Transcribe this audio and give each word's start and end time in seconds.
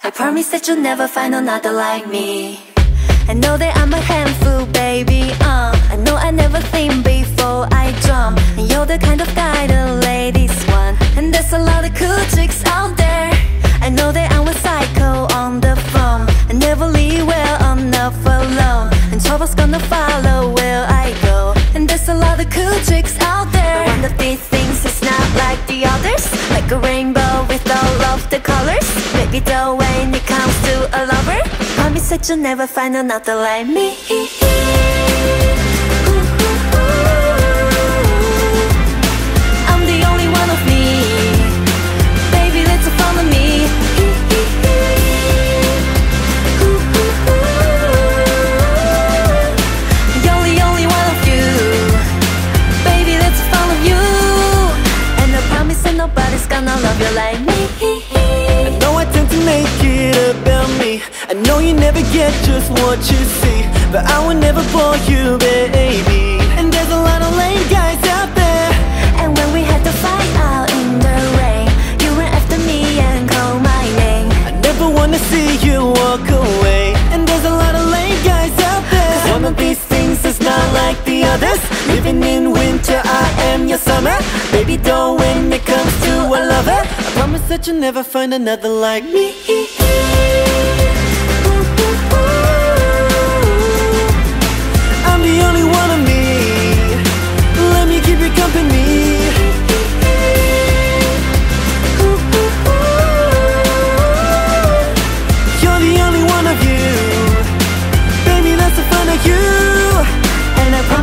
I 0.00 0.10
promise 0.10 0.48
that 0.50 0.68
you'll 0.68 0.76
never 0.76 1.08
find 1.08 1.34
another 1.34 1.72
like 1.72 2.06
me. 2.06 2.60
I 3.28 3.34
know 3.34 3.56
that 3.58 3.76
I'm 3.76 3.92
a 3.92 4.00
handful, 4.00 4.64
baby, 4.66 5.32
uh. 5.40 5.74
I 5.90 5.96
know 5.96 6.14
I 6.14 6.30
never 6.30 6.60
think 6.60 7.04
before 7.04 7.66
I 7.72 7.92
jump 8.06 8.38
And 8.56 8.70
you're 8.70 8.86
the 8.86 8.98
kind 8.98 9.20
of 9.20 9.26
guy 9.34 9.66
the 9.66 10.00
ladies 10.06 10.54
want 10.68 10.96
And 11.16 11.34
there's 11.34 11.52
a 11.52 11.58
lot 11.58 11.84
of 11.84 11.94
cool 11.96 12.22
chicks 12.34 12.62
out 12.66 12.96
there. 12.96 13.30
I 13.82 13.88
know 13.90 14.12
that 14.12 14.30
I'm 14.32 14.46
a 14.46 14.54
psycho 14.54 15.26
on 15.34 15.60
the 15.60 15.74
phone. 15.90 16.26
I 16.48 16.52
never 16.52 16.86
leave 16.86 17.26
well 17.26 17.76
enough 17.76 18.16
alone. 18.24 18.90
And 19.10 19.20
trouble's 19.20 19.54
gonna 19.56 19.80
follow 19.80 20.54
where 20.54 20.86
I 20.88 21.12
go. 21.22 21.54
And 21.74 21.88
there's 21.88 22.08
a 22.08 22.14
lot 22.14 22.38
of 22.38 22.48
cool 22.50 22.78
chicks 22.86 23.18
out 23.20 23.50
there. 23.52 23.84
One 23.84 24.04
of 24.04 24.16
these 24.16 24.40
things 24.40 24.84
is 24.84 25.02
not 25.02 25.26
like 25.42 25.60
the 25.66 25.86
others 25.86 26.57
Baby, 29.38 29.50
though, 29.50 29.76
when 29.76 30.12
it 30.14 30.26
comes 30.26 30.62
to 30.62 30.74
a 31.00 31.06
lover. 31.06 31.48
Promise 31.76 32.08
that 32.10 32.28
you'll 32.28 32.38
never 32.38 32.66
find 32.66 32.96
another 32.96 33.36
like 33.36 33.68
me 33.68 33.96
get 62.30 62.44
just 62.44 62.70
what 62.82 62.98
you 63.10 63.20
see 63.40 63.60
But 63.92 64.04
I 64.06 64.18
will 64.26 64.38
never 64.38 64.62
bore 64.72 64.98
you, 65.10 65.38
baby. 65.38 66.38
And 66.58 66.72
there's 66.72 66.92
a 66.98 67.00
lot 67.08 67.20
of 67.22 67.30
lame 67.40 67.66
guys 67.68 68.00
out 68.16 68.30
there. 68.34 68.70
And 69.20 69.28
when 69.36 69.48
we 69.56 69.62
had 69.62 69.82
to 69.88 69.92
fight 70.04 70.32
out 70.52 70.68
in 70.80 70.88
the 71.06 71.16
rain 71.40 71.68
You 72.02 72.08
ran 72.18 72.30
after 72.38 72.58
me 72.70 72.80
and 73.08 73.28
called 73.32 73.62
my 73.62 73.84
name. 74.02 74.28
I 74.48 74.52
never 74.68 74.86
wanna 74.98 75.20
see 75.30 75.48
you 75.66 75.78
walk 76.02 76.26
away. 76.44 76.84
And 77.12 77.26
there's 77.26 77.46
a 77.52 77.54
lot 77.62 77.74
of 77.74 77.84
lame 77.96 78.20
guys 78.32 78.54
out 78.70 78.84
there. 78.94 79.14
Cause 79.20 79.30
one 79.36 79.44
of 79.50 79.56
these 79.56 79.80
things 79.92 80.24
is 80.24 80.38
not 80.40 80.64
like 80.80 80.98
the 81.04 81.18
others. 81.32 81.60
Living 81.94 82.22
in 82.22 82.52
winter, 82.52 83.00
I 83.22 83.24
am 83.50 83.60
your 83.66 83.82
summer. 83.90 84.16
Baby, 84.52 84.76
though, 84.76 85.14
when 85.20 85.52
it 85.52 85.64
comes 85.64 85.94
to 86.06 86.14
a 86.38 86.40
lover. 86.54 86.80
I 87.06 87.10
promise 87.16 87.44
that 87.48 87.66
you'll 87.66 87.80
never 87.88 88.02
find 88.02 88.34
another 88.34 88.68
like 88.68 89.04
me 89.04 89.26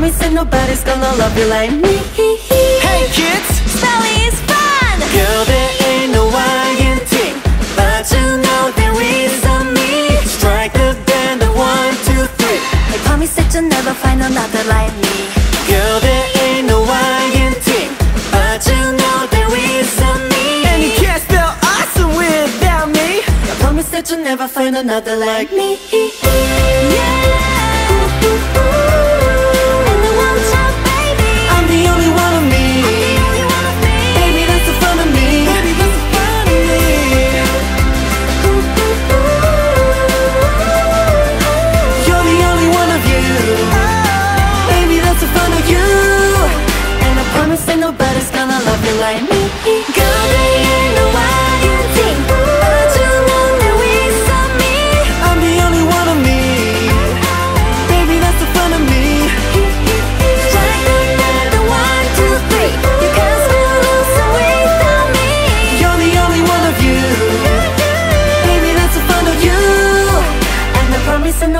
promise 0.05 0.19
that 0.19 0.33
nobody's 0.33 0.83
gonna 0.83 1.17
love 1.17 1.35
you 1.37 1.47
like 1.47 1.71
me. 1.71 1.97
Hey 2.85 3.09
kids! 3.09 3.49
Spelling 3.73 4.21
is 4.29 4.37
fun! 4.45 5.01
Girl, 5.09 5.41
there 5.49 5.71
ain't 5.89 6.13
no 6.13 6.29
I 6.29 6.77
in 6.77 6.99
thing 7.09 7.33
But 7.73 8.05
you 8.13 8.37
know 8.45 8.69
there 8.77 8.93
is 9.01 9.33
a 9.49 9.57
me. 9.73 10.13
Strike 10.29 10.73
the 10.73 10.93
band 11.09 11.41
of 11.41 11.57
one, 11.57 11.93
two, 12.05 12.21
three. 12.37 12.61
I 12.93 13.01
promise 13.01 13.33
that 13.35 13.49
you'll 13.53 13.65
never 13.65 13.93
find 13.97 14.21
another 14.21 14.63
like 14.69 14.93
me. 15.01 15.17
Girl, 15.65 15.97
there 16.05 16.27
ain't 16.45 16.67
no 16.69 16.85
I 16.85 17.25
in 17.41 17.53
thing 17.65 17.89
But 18.29 18.61
you 18.69 18.81
know 19.01 19.17
there 19.33 19.53
is 19.57 19.89
a 20.05 20.11
me. 20.29 20.69
And 20.69 20.85
you 20.85 20.93
can't 21.01 21.21
spell 21.25 21.49
awesome 21.73 22.13
without 22.13 22.93
me. 22.93 23.25
I 23.25 23.53
promise 23.57 23.89
that 23.89 24.05
you'll 24.11 24.21
never 24.21 24.47
find 24.47 24.77
another 24.77 25.15
like 25.17 25.49
me. 25.49 25.81
Yeah 26.93 27.14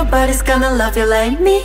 nobody's 0.06 0.40
gonna 0.40 0.70
love 0.70 0.96
you 0.96 1.04
like 1.04 1.40
me 1.40 1.64